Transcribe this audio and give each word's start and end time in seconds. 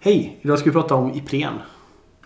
Hej! 0.00 0.38
Idag 0.42 0.58
ska 0.58 0.70
vi 0.70 0.74
prata 0.74 0.94
om 0.94 1.14
Ipren. 1.14 1.54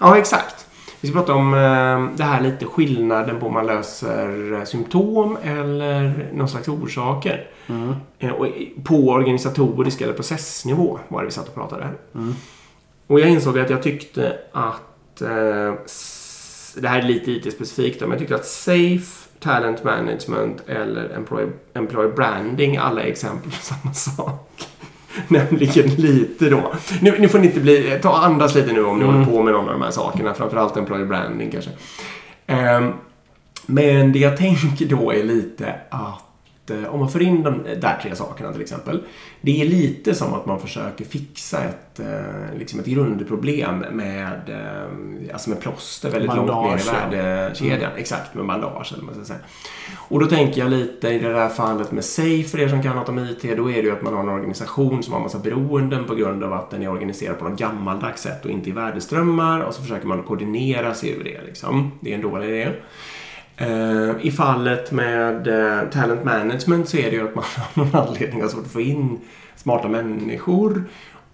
Ja, 0.00 0.18
exakt. 0.18 0.66
Vi 1.00 1.08
ska 1.08 1.18
prata 1.18 1.34
om 1.34 1.54
eh, 1.54 2.16
det 2.16 2.24
här 2.24 2.40
lite 2.40 2.64
skillnaden 2.64 3.40
på 3.40 3.46
om 3.46 3.52
man 3.52 3.66
löser 3.66 4.52
eh, 4.52 4.64
symptom 4.64 5.38
eller 5.42 6.30
någon 6.32 6.48
slags 6.48 6.68
orsaker. 6.68 7.50
Mm. 7.66 7.94
Eh, 8.18 8.30
och 8.30 8.46
på 8.84 8.94
organisatorisk 8.94 10.00
eller 10.00 10.12
processnivå 10.12 10.98
var 11.08 11.20
det 11.20 11.26
vi 11.26 11.32
satt 11.32 11.48
och 11.48 11.54
pratade 11.54 11.84
här. 11.84 11.94
Mm. 12.14 12.34
Och 13.06 13.20
jag 13.20 13.28
insåg 13.28 13.58
att 13.58 13.70
jag 13.70 13.82
tyckte 13.82 14.38
att 14.52 15.20
eh, 15.20 15.74
det 16.76 16.88
här 16.88 16.98
är 16.98 17.02
lite 17.02 17.30
IT-specifikt 17.30 18.00
men 18.00 18.10
jag 18.10 18.18
tyckte 18.18 18.34
att 18.34 18.46
Safe, 18.46 19.28
Talent 19.40 19.84
Management 19.84 20.62
eller 20.66 21.08
Employee, 21.16 21.52
employee 21.74 22.12
Branding 22.12 22.76
alla 22.76 23.02
är 23.02 23.06
exempel 23.06 23.50
på 23.50 23.56
samma 23.56 23.92
sak. 23.94 24.69
Nämligen 25.28 25.86
lite 25.94 26.48
då. 26.50 26.72
Nu, 27.00 27.14
nu 27.18 27.28
får 27.28 27.38
ni 27.38 27.46
inte 27.46 27.60
bli... 27.60 27.98
Ta 28.02 28.16
andas 28.18 28.54
lite 28.54 28.72
nu 28.72 28.84
om 28.84 28.98
ni 28.98 29.04
Mm. 29.04 29.14
håller 29.16 29.30
på 29.30 29.42
med 29.42 29.52
någon 29.54 29.66
av 29.66 29.72
de 29.72 29.82
här 29.82 29.90
sakerna. 29.90 30.34
Framförallt 30.34 30.76
Employee 30.76 31.06
Branding 31.06 31.50
kanske. 31.50 31.70
Ehm, 32.46 32.92
men 33.66 34.12
det 34.12 34.18
jag 34.18 34.36
tänker 34.36 34.86
då 34.86 35.12
är 35.12 35.24
lite 35.24 35.74
att 35.90 36.22
eh, 36.70 36.94
om 36.94 37.00
man 37.00 37.10
får 37.10 37.22
in 37.22 37.42
de 37.42 37.62
där 37.80 37.98
tre 38.02 38.14
sakerna 38.14 38.52
till 38.52 38.62
exempel. 38.62 39.02
Det 39.40 39.60
är 39.60 39.64
lite 39.64 40.14
som 40.14 40.34
att 40.34 40.46
man 40.46 40.60
försöker 40.60 41.04
fixa 41.04 41.64
ett, 41.64 42.00
eh, 42.00 42.58
liksom 42.58 42.80
ett 42.80 42.86
grundproblem 42.86 43.78
med, 43.78 44.40
eh, 44.48 45.32
alltså 45.32 45.50
med 45.50 45.60
plåster 45.60 46.10
väldigt 46.10 46.34
långt 46.34 46.48
ner 46.48 46.54
Bandage, 46.54 46.82
i 46.82 46.86
ja. 46.86 46.92
värdekedjan. 46.92 47.92
Exakt, 47.96 48.34
med 48.34 48.46
bandage 48.46 48.92
eller 48.92 49.06
vad 49.06 49.16
man 49.16 49.24
ska 49.24 49.34
säga. 49.34 49.44
Och 50.08 50.20
då 50.20 50.26
tänker 50.26 50.60
jag 50.60 50.70
lite 50.70 51.08
i 51.08 51.18
det 51.18 51.32
där 51.32 51.48
fallet 51.48 51.92
med 51.92 52.04
Safe, 52.04 52.44
för 52.44 52.60
er 52.60 52.68
som 52.68 52.82
kan 52.82 52.96
något 52.96 53.08
om 53.08 53.18
IT, 53.18 53.56
då 53.56 53.70
är 53.70 53.74
det 53.74 53.88
ju 53.88 53.92
att 53.92 54.02
man 54.02 54.14
har 54.14 54.22
en 54.22 54.28
organisation 54.28 55.02
som 55.02 55.12
har 55.12 55.20
massa 55.20 55.38
beroenden 55.38 56.04
på 56.04 56.14
grund 56.14 56.44
av 56.44 56.52
att 56.52 56.70
den 56.70 56.82
är 56.82 56.88
organiserad 56.90 57.38
på 57.38 57.48
något 57.48 57.58
gammaldags 57.58 58.22
sätt 58.22 58.44
och 58.44 58.50
inte 58.50 58.70
i 58.70 58.72
värdeströmmar 58.72 59.60
och 59.60 59.74
så 59.74 59.82
försöker 59.82 60.06
man 60.06 60.22
koordinera 60.22 60.94
sig 60.94 61.10
ur 61.10 61.24
det. 61.24 61.40
Liksom. 61.46 61.92
Det 62.00 62.10
är 62.10 62.14
en 62.14 62.22
dålig 62.22 62.48
idé. 62.48 62.68
Eh, 63.60 64.10
I 64.20 64.30
fallet 64.30 64.92
med 64.92 65.48
eh, 65.48 65.88
talent 65.88 66.24
management 66.24 66.88
så 66.88 66.96
är 66.96 67.10
det 67.10 67.16
ju 67.16 67.28
att 67.28 67.34
man 67.34 67.44
av 67.76 67.86
någon 67.86 68.08
anledning 68.08 68.42
har 68.42 68.48
svårt 68.48 68.64
att 68.64 68.72
få 68.72 68.80
in 68.80 69.20
smarta 69.56 69.88
människor. 69.88 70.84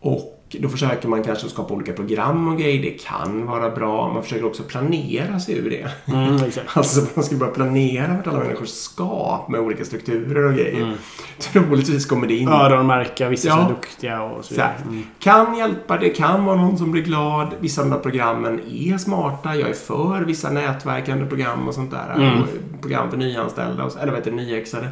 Och 0.01 0.36
då 0.49 0.69
försöker 0.69 1.09
man 1.09 1.23
kanske 1.23 1.49
skapa 1.49 1.75
olika 1.75 1.93
program 1.93 2.49
och 2.49 2.59
grejer. 2.59 2.83
Det 2.83 2.91
kan 2.91 3.47
vara 3.47 3.71
bra. 3.71 4.13
Man 4.13 4.23
försöker 4.23 4.47
också 4.47 4.63
planera 4.63 5.41
sig 5.41 5.59
ur 5.59 5.71
det. 5.71 6.13
Mm, 6.15 6.37
exakt. 6.37 6.67
Alltså 6.77 7.01
man 7.15 7.25
ska 7.25 7.37
börja 7.37 7.53
planera 7.53 8.15
vart 8.17 8.27
alla 8.27 8.39
människor 8.39 8.67
ska 8.67 9.47
med 9.49 9.61
olika 9.61 9.85
strukturer 9.85 10.45
och 10.45 10.55
grejer. 10.55 10.95
Troligtvis 11.39 12.07
kommer 12.07 12.27
det 12.27 12.35
in. 12.37 12.49
Öronmärka, 12.49 13.29
vissa 13.29 13.51
som 13.51 13.59
Ja. 13.59 13.65
är 13.65 13.69
duktiga 13.69 14.23
och 14.23 14.45
så 14.45 14.55
vidare. 14.55 14.73
Mm. 14.85 15.03
Kan 15.19 15.57
hjälpa, 15.59 15.97
det 15.97 16.09
kan 16.09 16.45
vara 16.45 16.57
någon 16.57 16.79
som 16.79 16.93
blir 16.93 17.03
glad. 17.03 17.49
Vissa 17.61 17.83
av 17.83 17.89
de 17.89 17.95
där 17.95 18.03
programmen 18.03 18.61
är 18.71 18.99
smarta. 18.99 19.57
Jag 19.57 19.69
är 19.69 19.75
för 19.75 20.25
vissa 20.27 20.51
nätverkande 20.51 21.27
program 21.27 21.69
och 21.69 21.75
sånt 21.75 21.91
där. 21.91 22.15
Mm. 22.15 22.43
Program 22.81 23.11
för 23.11 23.17
nyanställda, 23.17 23.85
och, 23.85 23.97
eller 23.97 24.07
vad 24.13 24.15
heter 24.15 24.31
det, 24.31 24.37
nyexade. 24.37 24.89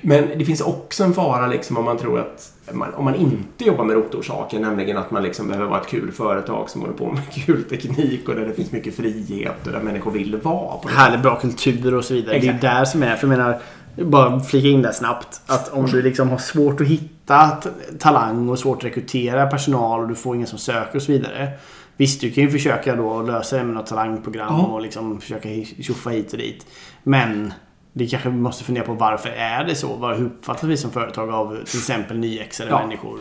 Men 0.00 0.38
det 0.38 0.44
finns 0.44 0.60
också 0.60 1.04
en 1.04 1.14
fara 1.14 1.46
liksom 1.46 1.76
om 1.76 1.84
man 1.84 1.98
tror 1.98 2.20
att 2.20 2.52
man, 2.72 2.94
om 2.94 3.04
man 3.04 3.14
inte 3.14 3.64
jobbar 3.64 3.84
med 3.84 3.96
rotorsaken, 3.96 4.62
nämligen 4.62 4.96
att 4.96 5.10
man 5.10 5.22
liksom 5.22 5.48
behöver 5.48 5.68
vara 5.68 5.80
ett 5.80 5.86
kul 5.86 6.12
företag 6.12 6.70
som 6.70 6.80
håller 6.80 6.94
på 6.94 7.12
med 7.12 7.22
kul 7.46 7.64
teknik 7.64 8.28
och 8.28 8.34
där 8.34 8.46
det 8.46 8.54
finns 8.54 8.72
mycket 8.72 8.96
frihet 8.96 9.66
och 9.66 9.72
där 9.72 9.80
människor 9.80 10.10
vill 10.10 10.36
vara. 10.36 10.76
På 10.78 10.88
Härlig 10.88 11.20
bra 11.20 11.40
kultur 11.40 11.94
och 11.94 12.04
så 12.04 12.14
vidare. 12.14 12.38
Det 12.38 12.46
är 12.46 12.54
Exakt. 12.54 12.62
där 12.62 12.84
som 12.84 13.02
är. 13.02 13.16
För 13.16 13.28
jag 13.28 13.38
menar, 13.38 13.60
bara 13.96 14.40
flika 14.40 14.68
in 14.68 14.82
där 14.82 14.92
snabbt. 14.92 15.40
Att 15.46 15.68
om 15.72 15.86
du 15.86 16.02
liksom 16.02 16.28
har 16.28 16.38
svårt 16.38 16.80
att 16.80 16.86
hitta 16.86 17.50
talang 17.98 18.48
och 18.48 18.58
svårt 18.58 18.78
att 18.78 18.84
rekrytera 18.84 19.46
personal 19.46 20.00
och 20.00 20.08
du 20.08 20.14
får 20.14 20.34
ingen 20.34 20.46
som 20.48 20.58
söker 20.58 20.96
och 20.96 21.02
så 21.02 21.12
vidare. 21.12 21.48
Visst, 21.96 22.20
du 22.20 22.30
kan 22.30 22.44
ju 22.44 22.50
försöka 22.50 22.96
då 22.96 23.22
lösa 23.22 23.56
det 23.56 23.64
med 23.64 23.74
något 23.74 23.86
talangprogram 23.86 24.54
Ja. 24.58 24.66
och 24.66 24.82
liksom 24.82 25.20
försöka 25.20 25.48
tjoffa 25.82 26.10
hit 26.10 26.32
och 26.32 26.38
dit. 26.38 26.66
Men 27.02 27.52
det 27.92 28.06
kanske 28.06 28.28
vi 28.30 28.36
måste 28.36 28.64
fundera 28.64 28.84
på 28.84 28.92
varför 28.94 29.28
är 29.28 29.64
det 29.64 29.74
så? 29.74 30.06
Hur 30.06 30.26
uppfattas 30.26 30.64
vi 30.64 30.76
som 30.76 30.90
företag 30.90 31.30
av 31.30 31.64
till 31.64 31.78
exempel 31.78 32.18
nyexade 32.18 32.70
Ja. 32.70 32.80
människor? 32.80 33.18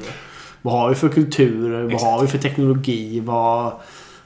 Vad 0.61 0.73
har 0.73 0.89
vi 0.89 0.95
för 0.95 1.09
kulturer? 1.09 1.83
Vad 1.83 2.01
har 2.01 2.21
vi 2.21 2.27
för 2.27 2.37
teknologi? 2.37 3.19
Vad, 3.19 3.73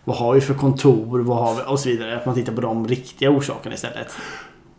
vad 0.03 0.17
har 0.17 0.33
vi 0.33 0.41
för 0.41 0.53
kontor? 0.53 1.19
Vad 1.19 1.37
har 1.37 1.55
vi? 1.55 1.61
Och 1.67 1.79
så 1.79 1.89
vidare. 1.89 2.17
Att 2.17 2.25
man 2.25 2.35
tittar 2.35 2.53
på 2.53 2.61
de 2.61 2.87
riktiga 2.87 3.29
orsakerna 3.29 3.75
istället. 3.75 4.07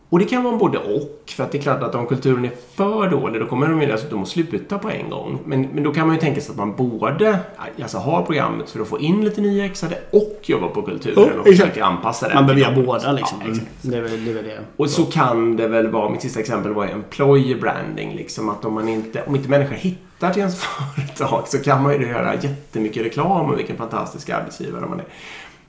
Och 0.08 0.18
det 0.18 0.24
kan 0.24 0.44
vara 0.44 0.56
både 0.56 0.78
och. 0.78 1.22
För 1.26 1.44
att 1.44 1.52
det 1.52 1.58
är 1.58 1.62
klart 1.62 1.82
att 1.82 1.94
om 1.94 2.06
kulturen 2.06 2.44
är 2.44 2.50
för 2.74 3.10
dålig 3.10 3.40
då 3.40 3.46
kommer 3.46 3.68
de 3.68 3.80
ju 3.80 3.86
dessutom 3.86 4.22
att 4.22 4.28
sluta 4.28 4.78
på 4.78 4.90
en 4.90 5.10
gång. 5.10 5.38
Men, 5.44 5.62
men 5.62 5.84
då 5.84 5.92
kan 5.92 6.06
man 6.06 6.16
ju 6.16 6.20
tänka 6.20 6.40
sig 6.40 6.50
att 6.50 6.56
man 6.56 6.76
både 6.76 7.38
alltså, 7.82 7.98
har 7.98 8.22
programmet 8.22 8.70
för 8.70 8.80
att 8.80 8.88
få 8.88 8.98
in 8.98 9.24
lite 9.24 9.40
nyexade 9.40 9.98
och 10.10 10.40
jobbar 10.42 10.68
på 10.68 10.82
kulturen 10.82 11.30
Ja, 11.34 11.40
och 11.40 11.46
försöker 11.46 11.82
anpassa 11.82 12.28
det. 12.28 12.34
Man 12.34 12.46
behöver 12.46 12.62
göra 12.62 12.84
båda 12.86 13.12
liksom. 13.12 13.38
Ja, 13.44 13.50
exakt. 13.50 13.70
det, 13.82 13.96
är 13.96 14.02
väl, 14.02 14.24
det 14.24 14.30
är 14.30 14.42
det. 14.42 14.58
Och 14.76 14.90
så 14.90 15.04
kan 15.04 15.56
det 15.56 15.68
väl 15.68 15.88
vara, 15.88 16.08
mitt 16.08 16.22
sista 16.22 16.40
exempel 16.40 16.72
var 16.72 16.86
employer 16.86 17.60
branding. 17.60 18.14
Liksom 18.16 18.48
att 18.48 18.64
om, 18.64 18.74
man 18.74 18.88
inte, 18.88 19.22
om 19.26 19.36
inte 19.36 19.48
människor 19.48 19.74
hittar 19.74 20.30
till 20.30 20.40
ens 20.40 20.60
företag 20.64 21.48
så 21.48 21.58
kan 21.58 21.82
man 21.82 22.00
ju 22.00 22.08
göra 22.08 22.34
jättemycket 22.34 23.04
reklam 23.04 23.50
om 23.50 23.56
vilken 23.56 23.76
fantastisk 23.76 24.30
arbetsgivare 24.30 24.86
man 24.86 25.00
är. 25.00 25.06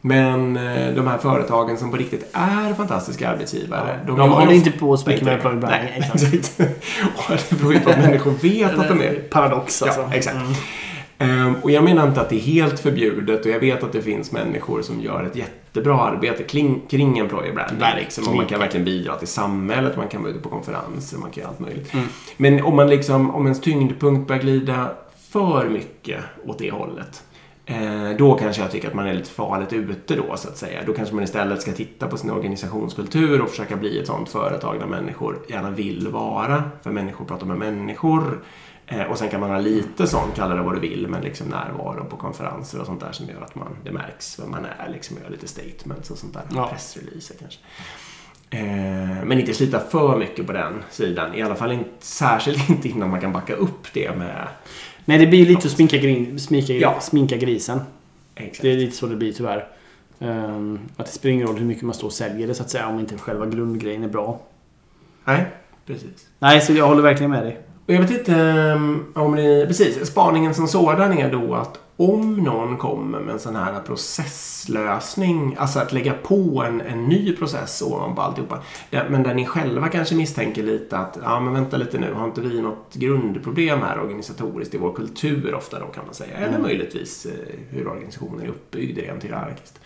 Men 0.07 0.57
eh, 0.57 0.95
de 0.95 1.07
här 1.07 1.17
företagen 1.17 1.77
som 1.77 1.91
på 1.91 1.97
riktigt 1.97 2.29
är 2.33 2.73
fantastiska 2.73 3.29
arbetsgivare. 3.29 3.99
De, 4.07 4.17
gör 4.17 4.29
håller 4.29 4.53
inte 4.53 4.71
på 4.71 4.97
så 4.97 5.09
mycket 5.09 5.25
med 5.25 5.41
branding. 5.41 5.69
Nej, 5.69 6.11
exakt. 6.13 6.59
Och 7.17 7.37
det 7.49 7.55
beror 7.55 7.73
ju 7.73 7.79
på 7.79 7.89
att 7.89 7.97
människor 7.97 8.31
vet 8.31 8.79
att 8.79 8.87
de 8.87 9.01
är 9.01 9.13
Paradox 9.13 9.81
alltså. 9.81 10.01
Ja, 10.01 10.13
exakt. 10.13 10.37
Mm. 10.37 10.53
Ehm, 11.17 11.55
och 11.61 11.71
jag 11.71 11.83
menar 11.83 12.07
inte 12.07 12.21
att 12.21 12.29
det 12.29 12.35
är 12.35 12.39
helt 12.39 12.79
förbjudet 12.79 13.45
och 13.45 13.51
jag 13.51 13.59
vet 13.59 13.83
att 13.83 13.93
det 13.93 14.01
finns 14.01 14.31
människor 14.31 14.81
som 14.81 15.01
gör 15.01 15.23
ett 15.23 15.35
jättebra 15.35 15.99
arbete 15.99 16.43
kring, 16.43 16.81
kring 16.89 17.19
employer 17.19 17.53
branding. 17.53 17.87
Liksom, 17.97 18.27
och 18.27 18.35
man 18.35 18.45
kan 18.45 18.59
verkligen 18.59 18.85
bidra 18.85 19.15
till 19.15 19.27
samhället, 19.27 19.97
man 19.97 20.07
kan 20.07 20.21
vara 20.21 20.31
ute 20.31 20.41
på 20.41 20.49
konferenser, 20.49 21.17
man 21.17 21.31
kan 21.31 21.41
göra 21.41 21.49
allt 21.49 21.59
möjligt. 21.59 21.93
Mm. 21.93 22.05
Men 22.37 22.63
om 22.63 22.75
man 22.75 22.89
liksom, 22.89 23.35
om 23.35 23.43
ens 23.45 23.61
tyngdpunkt 23.61 24.27
börjar 24.27 24.41
glida 24.41 24.89
för 25.31 25.69
mycket 25.69 26.19
åt 26.45 26.59
det 26.59 26.71
hållet. 26.71 27.23
Eh, 27.69 28.09
då 28.17 28.35
kanske 28.35 28.61
jag 28.61 28.71
tycker 28.71 28.87
att 28.87 28.93
man 28.93 29.07
är 29.07 29.13
lite 29.13 29.29
farligt 29.29 29.73
ute 29.73 30.15
då 30.15 30.37
så 30.37 30.47
att 30.47 30.57
säga. 30.57 30.83
Då 30.85 30.93
kanske 30.93 31.15
man 31.15 31.23
istället 31.23 31.61
ska 31.61 31.71
titta 31.71 32.07
på 32.07 32.17
sin 32.17 32.29
organisationskultur 32.29 33.41
och 33.41 33.49
försöka 33.49 33.75
bli 33.75 33.99
ett 33.99 34.07
sånt 34.07 34.29
företag 34.29 34.79
där 34.79 34.87
människor 34.87 35.45
gärna 35.49 35.69
vill 35.71 36.07
vara. 36.07 36.63
För 36.81 36.91
människor 36.91 37.25
pratar 37.25 37.45
med 37.45 37.57
människor. 37.57 38.43
Eh, 38.85 39.03
och 39.03 39.17
sen 39.17 39.29
kan 39.29 39.39
man 39.39 39.49
ha 39.49 39.59
lite 39.59 40.07
sån, 40.07 40.31
kalla 40.35 40.55
det 40.55 40.61
vad 40.61 40.75
du 40.75 40.79
vill, 40.79 41.07
men 41.07 41.21
liksom 41.21 41.47
närvaro 41.47 42.05
på 42.05 42.17
konferenser 42.17 42.79
och 42.79 42.85
sånt 42.85 42.99
där 42.99 43.11
som 43.11 43.29
gör 43.29 43.41
att 43.41 43.55
man, 43.55 43.77
det 43.83 43.91
märks 43.91 44.39
vem 44.39 44.51
man 44.51 44.65
är. 44.65 44.89
Liksom 44.89 45.17
gör 45.23 45.29
lite 45.29 45.47
statements 45.47 46.11
och 46.11 46.17
sånt 46.17 46.33
där. 46.33 46.43
Ja. 46.49 46.67
Pressreleaser 46.67 47.35
kanske. 47.39 47.59
Men 49.27 49.39
inte 49.39 49.53
slita 49.53 49.79
för 49.79 50.17
mycket 50.17 50.47
på 50.47 50.53
den 50.53 50.83
sidan. 50.91 51.35
I 51.35 51.41
alla 51.41 51.55
fall 51.55 51.71
inte, 51.71 51.89
särskilt 51.99 52.69
inte 52.69 52.89
innan 52.89 53.09
man 53.09 53.21
kan 53.21 53.33
backa 53.33 53.55
upp 53.55 53.87
det 53.93 54.17
med... 54.17 54.47
Nej, 55.05 55.17
det 55.17 55.27
blir 55.27 55.39
ju 55.39 55.45
lite 55.45 55.67
att 55.67 55.73
sminka, 55.73 55.97
grin, 55.97 56.39
sminka, 56.39 56.73
Ja. 56.73 56.99
sminka 57.01 57.37
grisen. 57.37 57.79
Exakt. 58.35 58.61
Det 58.61 58.71
är 58.71 58.77
lite 58.77 58.95
så 58.95 59.07
det 59.07 59.15
blir 59.15 59.33
tyvärr. 59.33 59.67
Um, 60.19 60.79
att 60.97 61.05
det 61.05 61.11
spelar 61.11 61.33
ingen 61.33 61.47
roll 61.47 61.57
hur 61.57 61.65
mycket 61.65 61.83
man 61.83 61.93
står 61.93 62.07
och 62.07 62.13
säljer 62.13 62.47
det 62.47 62.53
så 62.53 62.63
att 62.63 62.69
säga 62.69 62.87
om 62.87 62.99
inte 62.99 63.17
själva 63.17 63.45
grundgrejen 63.45 64.03
är 64.03 64.07
bra. 64.07 64.39
Nej, 65.25 65.45
precis. 65.85 66.27
Nej, 66.39 66.61
så 66.61 66.73
jag 66.73 66.87
håller 66.87 67.01
verkligen 67.01 67.31
med 67.31 67.43
dig. 67.43 67.57
Och 67.87 67.93
jag 67.93 68.01
vet 68.01 68.11
inte 68.11 68.33
um, 68.33 69.05
om 69.13 69.35
ni... 69.35 69.65
Precis, 69.67 70.07
spaningen 70.07 70.53
som 70.53 70.67
sådan 70.67 71.17
är 71.17 71.31
då 71.31 71.55
att 71.55 71.79
om 71.97 72.35
någon 72.37 72.77
kommer 72.77 73.19
med 73.19 73.33
en 73.33 73.39
sån 73.39 73.55
här 73.55 73.79
processlösning, 73.79 75.55
alltså 75.59 75.79
att 75.79 75.93
lägga 75.93 76.13
på 76.13 76.63
en, 76.67 76.81
en 76.81 77.05
ny 77.05 77.35
process 77.35 77.81
ovanpå 77.81 78.21
alltihopa. 78.21 78.63
Där, 78.89 79.09
men 79.09 79.23
där 79.23 79.33
ni 79.33 79.45
själva 79.45 79.87
kanske 79.87 80.15
misstänker 80.15 80.63
lite 80.63 80.97
att, 80.97 81.17
ja 81.23 81.39
men 81.39 81.53
vänta 81.53 81.77
lite 81.77 81.97
nu, 81.97 82.13
har 82.13 82.25
inte 82.25 82.41
vi 82.41 82.61
något 82.61 82.93
grundproblem 82.93 83.81
här 83.81 83.99
organisatoriskt 83.99 84.75
i 84.75 84.77
vår 84.77 84.93
kultur 84.93 85.53
ofta 85.55 85.79
då 85.79 85.85
kan 85.85 86.05
man 86.05 86.13
säga. 86.13 86.37
Eller 86.37 86.59
möjligtvis 86.59 87.25
eh, 87.25 87.31
hur 87.69 87.87
organisationen 87.87 88.45
är 88.45 88.47
uppbyggd 88.47 88.97
rent 88.97 89.23
hierarkiskt. 89.23 89.79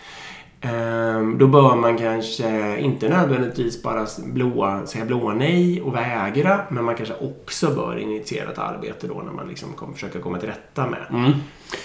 Ehm, 0.61 1.37
Då 1.37 1.47
bör 1.47 1.75
man 1.75 1.97
kanske 1.97 2.77
inte 2.79 3.09
nödvändigtvis 3.09 3.83
bara 3.83 4.05
blåa, 4.17 4.85
säga 4.85 5.05
blåa 5.05 5.33
nej 5.33 5.81
och 5.81 5.95
vägra, 5.95 6.59
men 6.69 6.83
man 6.83 6.95
kanske 6.95 7.15
också 7.21 7.69
bör 7.75 7.97
initiera 7.99 8.51
ett 8.51 8.57
arbete 8.57 9.07
då 9.07 9.13
när 9.25 9.31
man 9.31 9.47
liksom 9.47 9.73
kommer, 9.73 9.93
försöker 9.93 10.19
komma 10.19 10.37
till 10.37 10.49
rätta 10.49 10.87
med 10.87 10.99
Mm. 11.09 11.31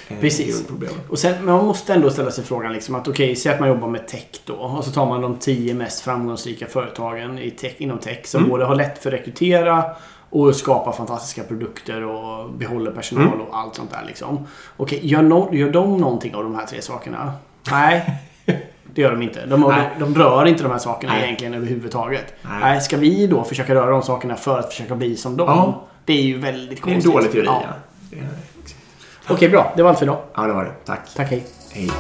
eh, 0.09 0.21
Precis. 0.21 0.65
Och 1.09 1.19
sen, 1.19 1.35
men 1.45 1.55
man 1.55 1.65
måste 1.67 1.95
ändå 1.95 2.11
ställa 2.11 2.31
sig 2.31 2.45
frågan 2.45 2.73
liksom 2.73 2.95
att 2.95 3.09
okej, 3.09 3.37
säg 3.37 3.53
att 3.55 3.61
man 3.61 3.69
jobbar 3.69 3.89
med 3.89 4.09
tech 4.09 4.27
då. 4.45 4.55
Och 4.55 4.85
så 4.85 4.91
tar 4.91 5.07
man 5.07 5.21
de 5.23 5.37
tio 5.37 5.75
mest 5.75 6.01
framgångsrika 6.01 6.67
företagen 6.67 7.39
i 7.39 7.51
tech, 7.51 7.75
inom 7.79 7.99
tech 7.99 8.27
som 8.27 8.39
Mm. 8.39 8.51
både 8.51 8.65
har 8.65 8.75
lätt 8.75 8.99
för 9.03 9.13
att 9.13 9.21
rekrytera 9.21 9.85
och 10.31 10.57
skapa 10.57 10.93
fantastiska 10.93 11.43
produkter 11.45 12.05
och 12.05 12.51
behåller 12.53 12.91
personal 12.91 13.27
Mm. 13.27 13.41
och 13.41 13.57
allt 13.59 13.75
sånt 13.75 13.91
där 13.91 14.05
liksom. 14.07 14.47
Okej, 14.77 15.01
gör, 15.03 15.23
no, 15.23 15.55
gör 15.55 15.71
de 15.71 15.97
någonting 15.99 16.35
av 16.35 16.43
de 16.43 16.55
här 16.55 16.67
tre 16.67 16.83
sakerna? 16.83 17.33
Nej. 17.71 18.23
Det 18.97 19.03
gör 19.03 19.11
de 19.11 19.23
inte. 19.23 19.47
De, 19.47 19.61
de, 19.61 19.75
de 19.99 20.15
rör 20.15 20.47
inte 20.47 20.63
de 20.63 20.73
här 20.73 20.79
sakerna 20.79 21.13
Nej. 21.13 21.25
egentligen 21.25 21.55
överhuvudtaget. 21.55 22.35
Nej. 22.43 22.53
Nej. 22.61 22.81
Ska 22.81 22.97
vi 22.97 23.27
då 23.27 23.45
försöka 23.45 23.75
röra 23.75 23.91
de 23.91 24.03
sakerna 24.03 24.37
för 24.37 24.59
att 24.59 24.69
försöka 24.73 24.95
bli 24.95 25.17
som 25.17 25.37
dem? 25.37 25.49
Ja. 25.49 25.83
Det 26.05 26.13
är 26.13 26.23
ju 26.23 26.39
väldigt 26.39 26.85
Det 26.85 26.91
är 26.91 26.95
en 26.95 27.03
konstigt. 27.03 27.13
dålig 27.13 27.33
teori, 27.33 27.47
Ja. 27.47 27.63
ja. 28.11 28.19
Okej, 29.29 29.49
bra. 29.49 29.73
Det 29.77 29.83
var 29.83 29.91
allt 29.91 29.99
för 29.99 30.07
idag. 30.07 30.19
Ja, 30.35 30.43
det 30.43 30.53
var 30.53 30.65
det. 30.65 30.73
Tack. 30.85 31.15
Tack, 31.17 31.31
hej. 31.31 31.47
Hej. 31.73 31.91